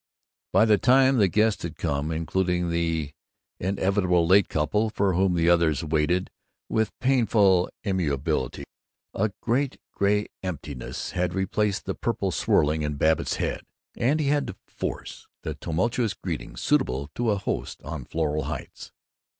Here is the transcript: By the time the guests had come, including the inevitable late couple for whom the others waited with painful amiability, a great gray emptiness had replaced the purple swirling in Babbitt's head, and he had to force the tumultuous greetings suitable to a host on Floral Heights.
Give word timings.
By 0.51 0.65
the 0.65 0.79
time 0.79 1.17
the 1.19 1.27
guests 1.27 1.61
had 1.61 1.77
come, 1.77 2.09
including 2.09 2.71
the 2.71 3.11
inevitable 3.59 4.25
late 4.25 4.49
couple 4.49 4.89
for 4.89 5.13
whom 5.13 5.35
the 5.35 5.47
others 5.47 5.83
waited 5.83 6.31
with 6.67 6.97
painful 6.99 7.69
amiability, 7.85 8.63
a 9.13 9.31
great 9.41 9.79
gray 9.93 10.25
emptiness 10.41 11.11
had 11.11 11.35
replaced 11.35 11.85
the 11.85 11.93
purple 11.93 12.31
swirling 12.31 12.81
in 12.81 12.95
Babbitt's 12.95 13.35
head, 13.35 13.61
and 13.95 14.19
he 14.19 14.29
had 14.29 14.47
to 14.47 14.55
force 14.65 15.27
the 15.43 15.53
tumultuous 15.53 16.15
greetings 16.15 16.61
suitable 16.61 17.11
to 17.13 17.29
a 17.29 17.37
host 17.37 17.83
on 17.83 18.05
Floral 18.05 18.45
Heights. 18.45 18.91